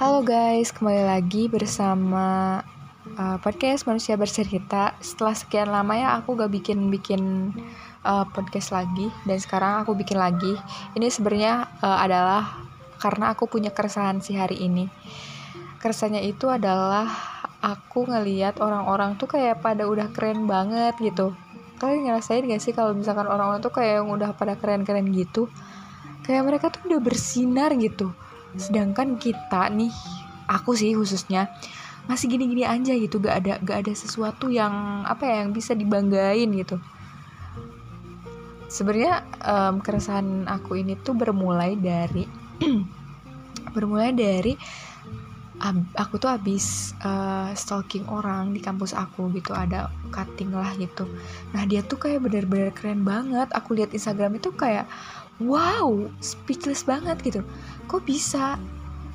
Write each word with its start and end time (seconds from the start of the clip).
Halo 0.00 0.24
guys, 0.24 0.72
kembali 0.72 1.04
lagi 1.04 1.52
bersama 1.52 2.56
uh, 3.20 3.36
podcast 3.36 3.84
Manusia 3.84 4.16
Bercerita. 4.16 4.96
Setelah 4.96 5.36
sekian 5.36 5.68
lama 5.68 5.92
ya 5.92 6.16
aku 6.16 6.40
gak 6.40 6.48
bikin-bikin 6.56 7.52
uh, 8.00 8.24
podcast 8.32 8.72
lagi 8.72 9.12
dan 9.28 9.36
sekarang 9.36 9.84
aku 9.84 9.92
bikin 9.92 10.16
lagi. 10.16 10.56
Ini 10.96 11.04
sebenarnya 11.04 11.68
uh, 11.84 12.00
adalah 12.00 12.64
karena 12.96 13.36
aku 13.36 13.44
punya 13.44 13.76
keresahan 13.76 14.24
sih 14.24 14.40
hari 14.40 14.64
ini. 14.64 14.88
Keresahannya 15.84 16.24
itu 16.24 16.48
adalah 16.48 17.04
aku 17.60 18.08
ngeliat 18.08 18.56
orang-orang 18.56 19.20
tuh 19.20 19.28
kayak 19.28 19.60
pada 19.60 19.84
udah 19.84 20.08
keren 20.16 20.48
banget 20.48 20.96
gitu. 20.96 21.36
Kalian 21.76 22.08
ngerasain 22.08 22.48
gak 22.48 22.64
sih 22.64 22.72
kalau 22.72 22.96
misalkan 22.96 23.28
orang-orang 23.28 23.60
tuh 23.60 23.76
kayak 23.76 24.00
yang 24.00 24.08
udah 24.08 24.32
pada 24.32 24.56
keren-keren 24.56 25.12
gitu? 25.12 25.52
Kayak 26.24 26.48
mereka 26.48 26.72
tuh 26.72 26.88
udah 26.88 27.04
bersinar 27.04 27.76
gitu 27.76 28.16
sedangkan 28.58 29.18
kita 29.20 29.70
nih 29.70 29.92
aku 30.50 30.74
sih 30.74 30.94
khususnya 30.98 31.46
masih 32.10 32.26
gini-gini 32.26 32.66
aja 32.66 32.90
gitu 32.96 33.22
gak 33.22 33.46
ada 33.46 33.54
gak 33.62 33.86
ada 33.86 33.92
sesuatu 33.94 34.50
yang 34.50 35.06
apa 35.06 35.22
ya 35.22 35.34
yang 35.46 35.54
bisa 35.54 35.78
dibanggain 35.78 36.50
gitu. 36.50 36.80
Sebenarnya 38.70 39.26
um, 39.42 39.82
keresahan 39.82 40.46
aku 40.46 40.78
ini 40.78 40.94
tuh 40.98 41.14
bermulai 41.14 41.74
dari 41.78 42.26
bermulai 43.74 44.14
dari 44.14 44.54
aku 45.96 46.16
tuh 46.16 46.32
habis 46.32 46.96
uh, 47.04 47.52
stalking 47.52 48.08
orang 48.08 48.56
di 48.56 48.60
kampus 48.64 48.96
aku 48.96 49.28
gitu 49.36 49.52
ada 49.52 49.92
cutting 50.08 50.50
lah 50.56 50.72
gitu. 50.80 51.04
Nah 51.52 51.68
dia 51.68 51.84
tuh 51.84 52.00
kayak 52.00 52.24
bener-bener 52.24 52.72
keren 52.72 53.04
banget. 53.04 53.52
Aku 53.52 53.76
lihat 53.76 53.92
Instagram 53.92 54.40
itu 54.40 54.50
kayak 54.56 54.88
wow 55.40 56.08
speechless 56.24 56.88
banget 56.88 57.20
gitu. 57.20 57.40
Kok 57.86 58.08
bisa? 58.08 58.56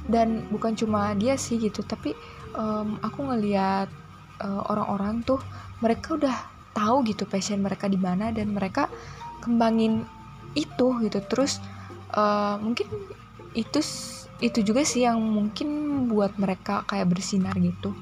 Dan 0.05 0.45
bukan 0.53 0.78
cuma 0.78 1.17
dia 1.17 1.34
sih 1.34 1.58
gitu 1.58 1.81
tapi 1.81 2.14
um, 2.53 3.02
aku 3.02 3.25
ngeliat 3.25 3.89
uh, 4.45 4.62
orang-orang 4.69 5.25
tuh 5.25 5.41
mereka 5.81 6.14
udah 6.14 6.38
tahu 6.78 7.02
gitu 7.09 7.25
passion 7.25 7.66
mereka 7.66 7.89
di 7.89 7.97
mana 7.97 8.30
dan 8.30 8.53
mereka 8.53 8.86
kembangin 9.41 10.06
itu 10.53 10.94
gitu. 11.02 11.19
Terus 11.25 11.58
uh, 12.14 12.62
mungkin 12.62 12.86
itu 13.56 13.80
itu 14.44 14.59
juga 14.61 14.84
sih 14.84 15.08
yang 15.08 15.17
mungkin 15.23 15.67
buat 16.11 16.36
mereka 16.36 16.84
kayak 16.86 17.08
bersinar 17.08 17.56
gitu. 17.56 17.95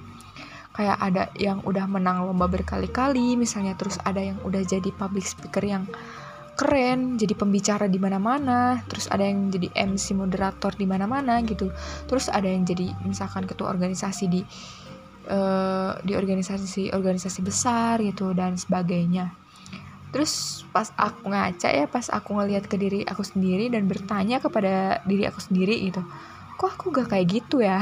Kayak 0.74 0.98
ada 0.98 1.24
yang 1.38 1.62
udah 1.62 1.86
menang 1.86 2.26
lomba 2.26 2.50
berkali-kali 2.50 3.38
misalnya 3.38 3.78
terus 3.78 4.02
ada 4.02 4.18
yang 4.18 4.42
udah 4.42 4.66
jadi 4.66 4.90
public 4.98 5.22
speaker 5.22 5.62
yang 5.62 5.86
keren 6.54 7.18
jadi 7.18 7.34
pembicara 7.34 7.90
di 7.90 7.98
mana-mana 7.98 8.82
terus 8.86 9.10
ada 9.10 9.26
yang 9.26 9.50
jadi 9.50 9.70
MC 9.74 10.18
moderator 10.18 10.74
di 10.74 10.90
mana-mana 10.90 11.46
gitu. 11.46 11.70
Terus 12.10 12.34
ada 12.34 12.50
yang 12.50 12.66
jadi 12.66 12.90
misalkan 13.06 13.46
ketua 13.46 13.70
organisasi 13.70 14.26
di 14.26 14.42
uh, 15.30 15.94
di 16.02 16.18
organisasi 16.18 16.90
organisasi 16.90 17.40
besar 17.46 18.02
gitu 18.02 18.34
dan 18.34 18.58
sebagainya 18.58 19.43
terus 20.14 20.62
pas 20.70 20.94
aku 20.94 21.34
ngaca 21.34 21.74
ya 21.74 21.90
pas 21.90 22.06
aku 22.14 22.38
ngelihat 22.38 22.70
ke 22.70 22.78
diri 22.78 23.02
aku 23.04 23.26
sendiri 23.26 23.74
dan 23.74 23.90
bertanya 23.90 24.38
kepada 24.38 25.02
diri 25.10 25.26
aku 25.26 25.42
sendiri 25.42 25.90
gitu 25.90 26.06
kok 26.58 26.80
aku 26.80 26.94
gak 26.94 27.12
kayak 27.12 27.28
gitu 27.28 27.60
ya? 27.60 27.82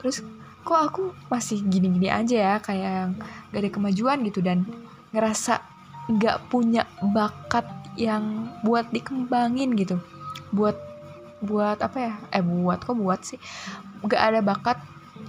Terus 0.00 0.22
kok 0.62 0.78
aku 0.78 1.02
masih 1.32 1.64
gini-gini 1.64 2.12
aja 2.12 2.36
ya 2.36 2.54
kayak 2.60 3.16
gak 3.50 3.60
ada 3.60 3.70
kemajuan 3.72 4.22
gitu 4.28 4.44
dan 4.44 4.62
ngerasa 5.10 5.58
gak 6.20 6.46
punya 6.52 6.86
bakat 7.02 7.66
yang 7.98 8.54
buat 8.62 8.88
dikembangin 8.92 9.74
gitu. 9.74 9.98
Buat 10.54 10.78
buat 11.40 11.80
apa 11.80 11.98
ya? 11.98 12.14
Eh 12.30 12.44
buat 12.44 12.84
kok 12.84 12.96
buat 12.96 13.20
sih? 13.24 13.40
Gak 14.04 14.20
ada 14.20 14.40
bakat 14.44 14.78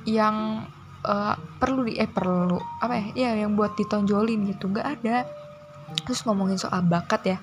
yang 0.06 0.68
uh, 1.02 1.36
perlu 1.58 1.88
di 1.88 1.98
eh 1.98 2.06
perlu 2.06 2.60
apa 2.84 2.94
ya? 2.94 3.06
Ya 3.16 3.32
yang 3.48 3.56
buat 3.56 3.74
ditonjolin 3.80 4.46
gitu 4.52 4.70
gak 4.70 5.00
ada 5.02 5.26
terus 6.08 6.24
ngomongin 6.24 6.58
soal 6.58 6.82
bakat 6.84 7.36
ya 7.36 7.38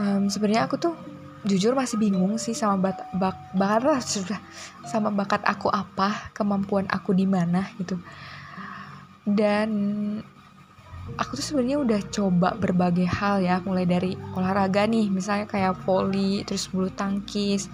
um, 0.00 0.26
sebenarnya 0.32 0.66
aku 0.66 0.76
tuh 0.80 0.94
jujur 1.40 1.72
masih 1.72 1.96
bingung 1.96 2.36
sih 2.36 2.52
sama 2.52 2.90
bat, 2.90 2.98
bak, 3.16 3.56
bakat 3.56 4.04
sudah 4.04 4.40
sama 4.84 5.08
bakat 5.08 5.40
aku 5.48 5.72
apa 5.72 6.32
kemampuan 6.36 6.84
aku 6.92 7.16
di 7.16 7.24
mana 7.24 7.64
gitu. 7.80 7.96
Dan 9.24 9.70
aku 11.16 11.40
tuh 11.40 11.44
sebenarnya 11.44 11.80
udah 11.80 12.00
coba 12.12 12.48
berbagai 12.54 13.08
hal 13.08 13.40
ya 13.40 13.58
mulai 13.64 13.88
dari 13.88 14.14
olahraga 14.36 14.84
nih 14.84 15.08
misalnya 15.08 15.48
kayak 15.48 15.80
volley 15.82 16.46
terus 16.46 16.70
bulu 16.70 16.92
tangkis 16.92 17.66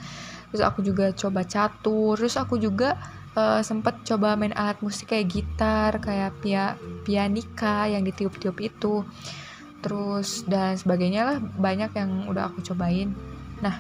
terus 0.48 0.62
aku 0.62 0.80
juga 0.80 1.12
coba 1.12 1.44
catur 1.44 2.16
terus 2.16 2.38
aku 2.40 2.56
juga 2.56 2.96
uh, 3.36 3.60
sempet 3.60 4.00
coba 4.08 4.38
main 4.40 4.56
alat 4.56 4.80
musik 4.80 5.12
kayak 5.12 5.28
gitar 5.28 5.90
kayak 6.00 6.32
pia 6.40 6.80
pianika 7.04 7.90
yang 7.90 8.06
ditiup-tiup 8.06 8.56
itu 8.62 9.04
terus 9.86 10.42
dan 10.50 10.74
sebagainya 10.74 11.22
lah 11.22 11.36
banyak 11.38 11.94
yang 11.94 12.26
udah 12.26 12.50
aku 12.50 12.58
cobain. 12.74 13.14
Nah 13.62 13.78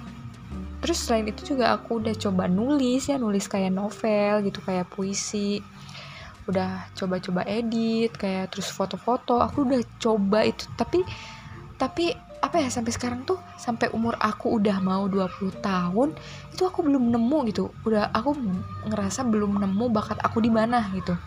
terus 0.78 1.02
selain 1.02 1.26
itu 1.26 1.56
juga 1.56 1.74
aku 1.74 1.98
udah 1.98 2.14
coba 2.14 2.46
nulis 2.46 3.10
ya 3.10 3.18
nulis 3.18 3.50
kayak 3.50 3.74
novel 3.74 4.46
gitu 4.46 4.62
kayak 4.62 4.86
puisi. 4.86 5.58
Udah 6.46 6.86
coba-coba 6.94 7.42
edit 7.42 8.14
kayak 8.14 8.54
terus 8.54 8.70
foto-foto. 8.70 9.42
Aku 9.42 9.66
udah 9.66 9.82
coba 9.98 10.46
itu 10.46 10.70
tapi 10.78 11.02
tapi 11.74 12.14
apa 12.38 12.62
ya 12.62 12.70
sampai 12.70 12.94
sekarang 12.94 13.26
tuh 13.26 13.42
sampai 13.58 13.90
umur 13.90 14.14
aku 14.22 14.62
udah 14.62 14.78
mau 14.78 15.10
20 15.10 15.58
tahun 15.58 16.14
itu 16.54 16.62
aku 16.62 16.86
belum 16.86 17.10
nemu 17.10 17.38
gitu. 17.50 17.74
Udah 17.82 18.14
aku 18.14 18.38
ngerasa 18.86 19.26
belum 19.26 19.58
nemu 19.58 19.90
bakat 19.90 20.22
aku 20.22 20.38
di 20.38 20.54
mana 20.54 20.86
gitu 20.94 21.18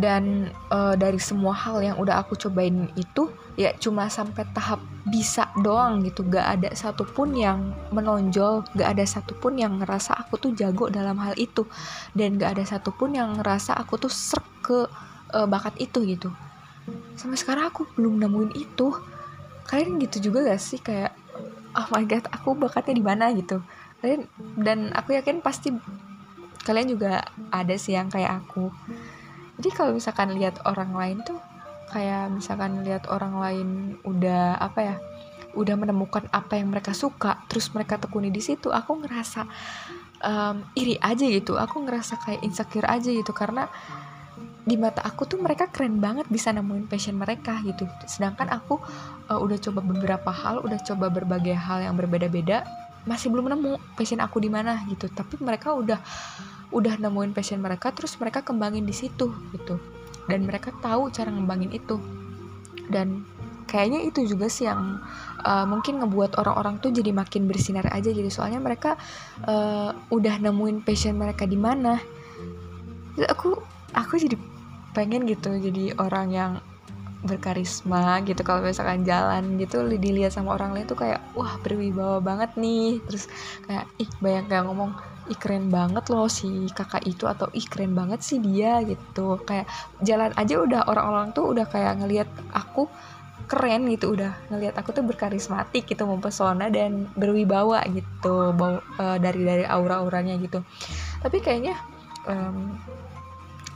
dan 0.00 0.48
uh, 0.72 0.96
dari 0.96 1.20
semua 1.20 1.52
hal 1.52 1.84
yang 1.84 1.96
udah 2.00 2.24
aku 2.24 2.34
cobain 2.34 2.88
itu 2.96 3.28
ya 3.60 3.76
cuma 3.76 4.08
sampai 4.08 4.48
tahap 4.56 4.80
bisa 5.04 5.52
doang 5.60 6.00
gitu. 6.00 6.24
Gak 6.24 6.58
ada 6.58 6.72
satupun 6.72 7.36
yang 7.36 7.76
menonjol 7.92 8.64
gak 8.72 8.96
ada 8.96 9.04
satupun 9.04 9.60
yang 9.60 9.76
ngerasa 9.76 10.16
aku 10.16 10.40
tuh 10.40 10.52
jago 10.56 10.88
dalam 10.88 11.20
hal 11.20 11.36
itu. 11.36 11.68
Dan 12.16 12.40
gak 12.40 12.56
ada 12.56 12.64
satupun 12.64 13.12
yang 13.12 13.36
ngerasa 13.36 13.76
aku 13.76 14.00
tuh 14.00 14.12
serk 14.12 14.48
ke 14.64 14.78
uh, 15.36 15.46
bakat 15.46 15.76
itu 15.76 16.00
gitu. 16.08 16.32
Sampai 17.20 17.36
sekarang 17.36 17.68
aku 17.68 17.84
belum 17.94 18.16
nemuin 18.16 18.52
itu. 18.56 18.96
Kalian 19.68 20.00
gitu 20.00 20.32
juga 20.32 20.48
gak 20.48 20.60
sih? 20.60 20.80
Kayak 20.80 21.12
oh 21.76 21.86
my 21.92 22.08
god 22.08 22.24
aku 22.32 22.56
bakatnya 22.56 22.96
di 22.96 23.04
mana? 23.04 23.28
gitu. 23.36 23.60
Kalian 24.00 24.24
dan 24.56 24.88
aku 24.96 25.12
yakin 25.12 25.44
pasti 25.44 25.76
kalian 26.60 26.92
juga 26.92 27.24
ada 27.48 27.74
sih 27.76 27.96
yang 27.96 28.12
kayak 28.12 28.44
aku 28.44 28.68
jadi 29.60 29.68
kalau 29.76 29.92
misalkan 29.92 30.32
lihat 30.40 30.56
orang 30.64 30.96
lain 30.96 31.20
tuh 31.20 31.36
kayak 31.92 32.32
misalkan 32.32 32.80
lihat 32.80 33.04
orang 33.12 33.36
lain 33.36 33.68
udah 34.08 34.56
apa 34.56 34.80
ya 34.80 34.96
udah 35.52 35.76
menemukan 35.76 36.24
apa 36.32 36.56
yang 36.56 36.72
mereka 36.72 36.96
suka 36.96 37.44
terus 37.44 37.68
mereka 37.76 38.00
tekuni 38.00 38.32
di 38.32 38.40
situ 38.40 38.72
aku 38.72 39.04
ngerasa 39.04 39.44
um, 40.24 40.64
iri 40.76 40.96
aja 41.00 41.26
gitu. 41.26 41.60
Aku 41.60 41.82
ngerasa 41.84 42.20
kayak 42.24 42.40
insecure 42.46 42.86
aja 42.86 43.10
gitu 43.10 43.32
karena 43.36 43.68
di 44.60 44.76
mata 44.76 45.02
aku 45.02 45.24
tuh 45.24 45.40
mereka 45.40 45.72
keren 45.72 45.98
banget 45.98 46.28
bisa 46.30 46.52
nemuin 46.52 46.86
passion 46.86 47.16
mereka 47.18 47.58
gitu. 47.64 47.88
Sedangkan 48.06 48.48
aku 48.52 48.78
uh, 49.28 49.40
udah 49.40 49.58
coba 49.60 49.80
beberapa 49.84 50.30
hal 50.30 50.62
udah 50.64 50.78
coba 50.86 51.12
berbagai 51.12 51.56
hal 51.56 51.84
yang 51.84 51.98
berbeda-beda 51.98 52.64
masih 53.08 53.32
belum 53.32 53.48
nemu 53.48 53.96
passion 53.96 54.20
aku 54.20 54.40
di 54.42 54.50
mana 54.52 54.84
gitu. 54.88 55.08
Tapi 55.08 55.40
mereka 55.40 55.72
udah 55.72 56.00
udah 56.70 56.94
nemuin 57.02 57.34
passion 57.34 57.58
mereka 57.58 57.90
terus 57.90 58.14
mereka 58.20 58.44
kembangin 58.44 58.84
di 58.84 58.94
situ 58.94 59.32
gitu. 59.56 59.80
Dan 60.28 60.46
mereka 60.46 60.70
tahu 60.78 61.10
cara 61.10 61.32
ngembangin 61.32 61.72
itu. 61.74 61.96
Dan 62.90 63.24
kayaknya 63.70 64.02
itu 64.02 64.26
juga 64.26 64.50
sih 64.50 64.66
yang 64.66 64.98
uh, 65.46 65.66
mungkin 65.66 66.02
ngebuat 66.02 66.38
orang-orang 66.42 66.82
tuh 66.82 66.90
jadi 66.90 67.14
makin 67.14 67.46
bersinar 67.46 67.86
aja 67.90 68.10
gitu. 68.10 68.30
Soalnya 68.30 68.58
mereka 68.58 68.98
uh, 69.46 69.94
udah 70.10 70.42
nemuin 70.42 70.82
passion 70.82 71.16
mereka 71.16 71.46
di 71.46 71.58
mana. 71.58 71.98
Aku 73.20 73.58
aku 73.94 74.18
jadi 74.18 74.38
pengen 74.90 75.22
gitu 75.26 75.54
jadi 75.54 75.94
orang 75.98 76.28
yang 76.34 76.52
berkarisma 77.20 78.24
gitu 78.24 78.40
kalau 78.40 78.64
misalkan 78.64 79.04
jalan 79.04 79.60
gitu 79.60 79.84
dilihat 79.84 80.32
sama 80.32 80.56
orang 80.56 80.72
lain 80.72 80.88
tuh 80.88 80.96
kayak 80.96 81.20
wah 81.36 81.60
berwibawa 81.60 82.18
banget 82.24 82.56
nih. 82.56 83.00
Terus 83.04 83.28
kayak 83.68 83.84
ih 84.00 84.10
banyak 84.20 84.46
yang 84.48 84.66
ngomong 84.72 84.96
ih 85.28 85.38
keren 85.38 85.68
banget 85.68 86.08
loh 86.08 86.26
si 86.26 86.66
kakak 86.72 87.04
itu 87.04 87.28
atau 87.28 87.46
ih 87.52 87.64
keren 87.68 87.92
banget 87.92 88.24
sih 88.24 88.40
dia 88.40 88.80
gitu. 88.82 89.36
Kayak 89.44 89.68
jalan 90.00 90.32
aja 90.34 90.54
udah 90.58 90.80
orang-orang 90.88 91.28
tuh 91.36 91.52
udah 91.52 91.66
kayak 91.68 92.00
ngelihat 92.00 92.28
aku 92.56 92.88
keren 93.50 93.90
gitu 93.90 94.14
udah 94.14 94.30
ngelihat 94.46 94.78
aku 94.78 94.94
tuh 94.94 95.02
berkarismatik 95.02 95.82
gitu 95.90 96.06
mempesona 96.06 96.70
dan 96.70 97.10
berwibawa 97.18 97.82
gitu 97.90 98.54
uh, 98.54 99.18
dari 99.18 99.42
dari 99.42 99.64
aura-auranya 99.66 100.38
gitu. 100.38 100.62
Tapi 101.20 101.42
kayaknya 101.42 101.74
um, 102.30 102.78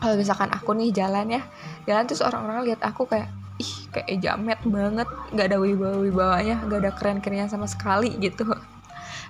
kalau 0.04 0.20
misalkan 0.20 0.52
aku 0.52 0.76
nih 0.76 0.92
jalan 0.92 1.40
ya 1.40 1.42
jalan 1.88 2.04
terus 2.04 2.20
orang-orang 2.20 2.68
lihat 2.68 2.84
aku 2.84 3.08
kayak 3.08 3.32
ih 3.56 3.88
kayak 3.88 4.20
jamet 4.20 4.60
banget. 4.68 5.08
Nggak 5.32 5.46
ada 5.48 5.58
wibawa 5.64 5.96
wibawanya 5.96 6.56
nggak 6.68 6.80
ada 6.84 6.92
keren 6.92 7.18
kerennya 7.24 7.48
sama 7.48 7.64
sekali 7.64 8.12
gitu. 8.20 8.44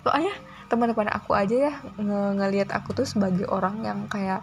Soalnya 0.03 0.35
teman-teman 0.67 1.15
aku 1.15 1.31
aja 1.39 1.71
ya 1.71 1.73
nge 1.95 2.21
ngelihat 2.43 2.75
aku 2.75 2.91
tuh 2.91 3.07
sebagai 3.07 3.47
orang 3.47 3.87
yang 3.87 4.11
kayak 4.11 4.43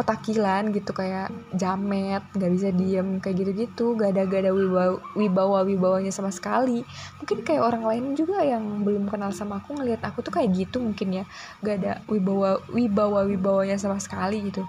petakilan 0.00 0.72
gitu 0.72 0.96
kayak 0.96 1.28
jamet 1.52 2.24
nggak 2.32 2.52
bisa 2.56 2.68
diem 2.72 3.20
kayak 3.20 3.36
gitu-gitu. 3.44 4.00
Gak 4.00 4.16
ada 4.16 4.24
gak 4.24 4.48
ada 4.48 4.52
wibawa 4.56 4.96
wibawa 5.12 5.58
wibawanya 5.68 6.08
sama 6.08 6.32
sekali. 6.32 6.80
Mungkin 7.20 7.44
kayak 7.44 7.60
orang 7.60 7.84
lain 7.84 8.04
juga 8.16 8.40
yang 8.40 8.80
belum 8.80 9.12
kenal 9.12 9.28
sama 9.36 9.60
aku 9.60 9.76
ngelihat 9.76 10.00
aku 10.08 10.24
tuh 10.24 10.32
kayak 10.32 10.56
gitu 10.56 10.80
mungkin 10.80 11.20
ya. 11.20 11.24
Gak 11.60 11.84
ada 11.84 11.92
wibawa 12.08 12.64
wibawa 12.72 13.28
wibawanya 13.28 13.76
sama 13.76 14.00
sekali 14.00 14.48
gitu 14.48 14.64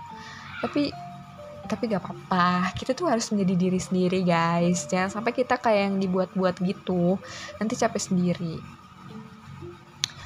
tapi 0.61 0.93
tapi 1.71 1.87
gak 1.87 2.03
apa-apa. 2.03 2.75
Kita 2.75 2.91
tuh 2.91 3.07
harus 3.07 3.31
menjadi 3.31 3.55
diri 3.55 3.79
sendiri 3.79 4.19
guys. 4.27 4.91
Jangan 4.91 5.21
sampai 5.21 5.31
kita 5.31 5.55
kayak 5.55 5.87
yang 5.87 5.95
dibuat-buat 6.03 6.59
gitu. 6.59 7.15
Nanti 7.63 7.79
capek 7.79 8.01
sendiri. 8.01 8.55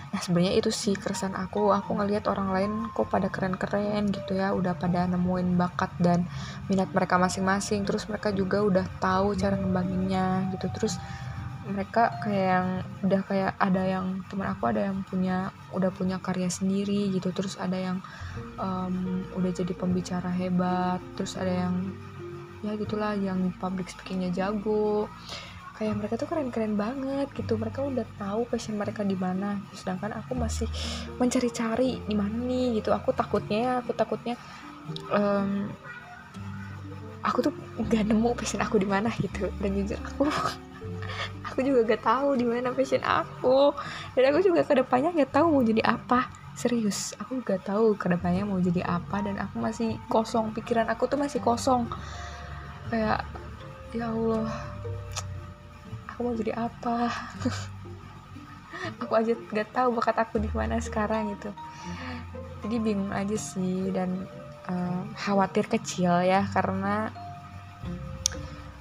Nah 0.10 0.24
sebenarnya 0.24 0.58
itu 0.58 0.74
sih 0.74 0.98
keresahan 0.98 1.38
aku. 1.38 1.70
Aku 1.70 1.94
ngelihat 2.02 2.26
orang 2.32 2.50
lain 2.50 2.72
kok 2.98 3.14
pada 3.14 3.30
keren-keren 3.30 4.10
gitu 4.10 4.34
ya. 4.34 4.58
Udah 4.58 4.74
pada 4.74 5.06
nemuin 5.06 5.54
bakat 5.54 5.94
dan 6.02 6.26
minat 6.66 6.90
mereka 6.90 7.22
masing-masing. 7.22 7.86
Terus 7.86 8.10
mereka 8.10 8.34
juga 8.34 8.66
udah 8.66 8.86
tahu 8.98 9.38
cara 9.38 9.54
ngembanginnya 9.54 10.50
gitu. 10.58 10.66
Terus 10.74 10.98
mereka 11.66 12.14
kayak 12.22 12.46
yang 12.46 12.70
udah 13.02 13.22
kayak 13.26 13.52
ada 13.58 13.84
yang 13.84 14.22
teman 14.30 14.54
aku 14.54 14.70
ada 14.70 14.86
yang 14.86 15.02
punya 15.10 15.50
udah 15.74 15.90
punya 15.90 16.22
karya 16.22 16.50
sendiri 16.50 17.10
gitu. 17.10 17.34
Terus 17.34 17.58
ada 17.58 17.74
yang 17.74 17.98
um, 18.62 19.26
udah 19.34 19.50
jadi 19.50 19.74
pembicara 19.74 20.30
hebat. 20.30 21.02
Terus 21.18 21.34
ada 21.36 21.50
yang 21.50 21.76
ya 22.62 22.78
gitulah 22.78 23.18
yang 23.18 23.50
public 23.58 23.90
speakingnya 23.90 24.30
jago. 24.30 25.10
Kayak 25.76 26.00
mereka 26.00 26.14
tuh 26.22 26.30
keren-keren 26.30 26.78
banget 26.78 27.28
gitu. 27.34 27.58
Mereka 27.58 27.82
udah 27.82 28.06
tahu 28.22 28.46
passion 28.46 28.78
mereka 28.78 29.02
di 29.02 29.18
mana. 29.18 29.58
Sedangkan 29.74 30.14
aku 30.14 30.38
masih 30.38 30.70
mencari-cari 31.18 31.98
di 32.06 32.16
mana 32.16 32.36
nih 32.46 32.80
gitu. 32.80 32.94
Aku 32.94 33.10
takutnya 33.10 33.82
aku 33.82 33.92
takutnya 33.98 34.38
um, 35.10 35.66
aku 37.26 37.50
tuh 37.50 37.54
nggak 37.82 38.06
nemu 38.06 38.38
passion 38.38 38.62
aku 38.62 38.78
di 38.78 38.88
mana 38.88 39.10
gitu. 39.18 39.50
Dan 39.58 39.82
jujur 39.82 39.98
aku 39.98 40.30
aku 41.56 41.64
juga 41.64 41.96
gak 41.96 42.04
tahu 42.04 42.36
di 42.36 42.44
mana 42.44 42.76
passion 42.76 43.00
aku. 43.00 43.72
Dan 44.12 44.36
aku 44.36 44.44
juga 44.44 44.68
ke 44.68 44.76
depannya 44.76 45.16
gak 45.16 45.32
tahu 45.40 45.48
mau 45.56 45.64
jadi 45.64 45.80
apa. 45.88 46.28
Serius 46.52 47.16
aku 47.16 47.40
gak 47.40 47.64
tahu 47.64 47.96
ke 47.96 48.12
depannya 48.12 48.44
mau 48.44 48.60
jadi 48.60 48.84
apa. 48.84 49.24
Dan 49.24 49.40
aku 49.40 49.64
masih 49.64 49.96
kosong 50.12 50.52
pikiran 50.52 50.92
aku 50.92 51.08
tuh 51.08 51.16
masih 51.16 51.40
kosong. 51.40 51.88
Kayak 52.92 53.24
ya 53.96 54.12
Allah 54.12 54.52
aku 56.12 56.20
mau 56.28 56.36
jadi 56.36 56.52
apa? 56.60 57.08
Aku 59.02 59.18
aja 59.18 59.34
gak 59.34 59.74
tahu 59.74 59.98
bakat 59.98 60.14
aku 60.20 60.38
di 60.38 60.52
mana 60.54 60.78
sekarang 60.78 61.34
gitu 61.34 61.50
jadi 62.66 62.82
bingung 62.82 63.14
aja 63.14 63.38
sih 63.38 63.94
dan 63.94 64.26
uh, 64.66 65.06
khawatir 65.14 65.70
kecil 65.70 66.26
ya 66.26 66.50
karena 66.50 67.14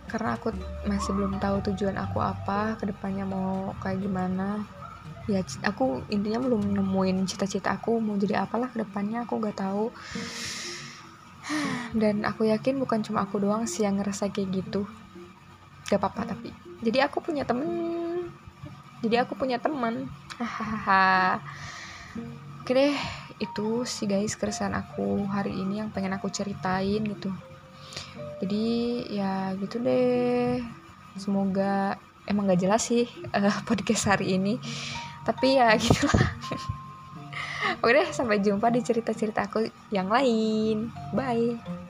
karena 0.08 0.36
aku 0.36 0.52
masih 0.84 1.16
belum 1.16 1.40
tahu 1.40 1.72
tujuan 1.72 1.96
aku 1.96 2.20
apa 2.20 2.76
ke 2.76 2.84
depannya 2.88 3.24
mau 3.24 3.72
kayak 3.80 4.04
gimana. 4.04 4.62
Ya 5.24 5.40
aku 5.64 6.04
intinya 6.12 6.44
belum 6.44 6.76
nemuin 6.76 7.24
cita-cita 7.24 7.72
aku 7.72 7.96
mau 7.96 8.20
jadi 8.20 8.44
apalah 8.44 8.68
ke 8.68 8.84
depannya 8.84 9.24
aku 9.24 9.40
gak 9.40 9.56
tahu. 9.56 9.88
Dan 12.00 12.28
aku 12.28 12.44
yakin 12.48 12.76
bukan 12.76 13.00
cuma 13.00 13.24
aku 13.24 13.40
doang 13.40 13.64
sih 13.64 13.88
yang 13.88 13.96
ngerasa 13.96 14.28
kayak 14.28 14.64
gitu. 14.64 14.84
Gak 15.88 16.00
apa-apa 16.00 16.36
tapi 16.36 16.52
jadi 16.84 17.08
aku 17.08 17.24
punya 17.24 17.48
temen. 17.48 18.28
Jadi 19.00 19.16
aku 19.20 19.32
punya 19.36 19.56
teman. 19.56 20.08
Hahaha. 20.36 21.40
Oke 22.60 22.72
deh 22.72 22.96
itu 23.42 23.82
sih 23.84 24.06
guys 24.06 24.38
keresahan 24.38 24.76
aku 24.78 25.26
hari 25.26 25.52
ini 25.52 25.82
yang 25.82 25.90
pengen 25.90 26.14
aku 26.14 26.30
ceritain 26.30 27.02
gitu 27.02 27.34
jadi 28.42 28.64
ya 29.10 29.32
gitu 29.58 29.80
deh. 29.80 30.60
Semoga 31.14 31.98
emang 32.26 32.50
gak 32.50 32.60
jelas 32.60 32.82
sih 32.84 33.06
uh, 33.32 33.58
podcast 33.68 34.16
hari 34.16 34.36
ini. 34.36 34.58
Tapi 35.24 35.60
ya 35.60 35.72
gitulah. 35.82 36.30
Oke 37.80 37.92
deh 37.92 38.08
sampai 38.12 38.40
jumpa 38.40 38.72
di 38.72 38.80
cerita-cerita 38.80 39.48
aku 39.48 39.68
yang 39.92 40.08
lain. 40.08 40.88
Bye 41.12 41.83